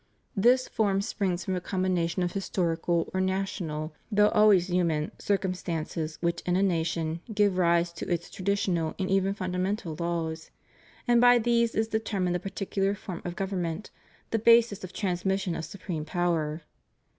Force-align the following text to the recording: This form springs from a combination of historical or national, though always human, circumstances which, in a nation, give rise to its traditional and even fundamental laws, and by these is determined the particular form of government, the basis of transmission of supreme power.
This 0.35 0.67
form 0.67 0.99
springs 1.03 1.45
from 1.45 1.55
a 1.55 1.61
combination 1.61 2.23
of 2.23 2.31
historical 2.31 3.11
or 3.13 3.21
national, 3.21 3.93
though 4.11 4.29
always 4.29 4.65
human, 4.67 5.11
circumstances 5.19 6.17
which, 6.21 6.41
in 6.47 6.55
a 6.55 6.63
nation, 6.63 7.21
give 7.31 7.59
rise 7.59 7.93
to 7.93 8.11
its 8.11 8.27
traditional 8.27 8.95
and 8.97 9.11
even 9.11 9.35
fundamental 9.35 9.95
laws, 9.99 10.49
and 11.07 11.21
by 11.21 11.37
these 11.37 11.75
is 11.75 11.87
determined 11.89 12.33
the 12.33 12.39
particular 12.39 12.95
form 12.95 13.21
of 13.23 13.35
government, 13.35 13.91
the 14.31 14.39
basis 14.39 14.83
of 14.83 14.91
transmission 14.91 15.53
of 15.55 15.65
supreme 15.65 16.03
power. 16.03 16.63